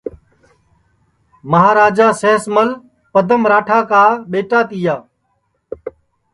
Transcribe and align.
مہاراجا 1.51 2.07
سینس 2.21 2.43
مل 2.53 2.69
پدم 3.13 3.41
راٹا 3.51 3.79
کا 3.89 4.01
ٻیٹا 4.31 4.59
تیا 4.69 4.95